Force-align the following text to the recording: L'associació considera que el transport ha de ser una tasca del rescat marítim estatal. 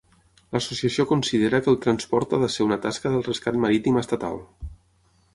L'associació 0.55 1.03
considera 1.09 1.59
que 1.67 1.69
el 1.73 1.77
transport 1.83 2.33
ha 2.33 2.39
de 2.43 2.49
ser 2.53 2.65
una 2.69 2.79
tasca 2.85 3.11
del 3.17 3.21
rescat 3.27 3.59
marítim 3.67 4.01
estatal. 4.01 4.41